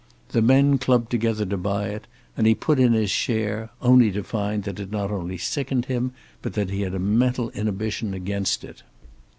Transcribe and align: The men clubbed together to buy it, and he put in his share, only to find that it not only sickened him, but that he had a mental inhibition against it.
The 0.29 0.41
men 0.41 0.79
clubbed 0.79 1.11
together 1.11 1.45
to 1.45 1.57
buy 1.57 1.89
it, 1.89 2.07
and 2.35 2.47
he 2.47 2.55
put 2.55 2.79
in 2.79 2.93
his 2.93 3.11
share, 3.11 3.69
only 3.83 4.09
to 4.13 4.23
find 4.23 4.63
that 4.63 4.79
it 4.79 4.89
not 4.89 5.11
only 5.11 5.37
sickened 5.37 5.85
him, 5.85 6.11
but 6.41 6.53
that 6.53 6.71
he 6.71 6.81
had 6.81 6.95
a 6.95 6.99
mental 6.99 7.51
inhibition 7.51 8.15
against 8.15 8.63
it. 8.63 8.81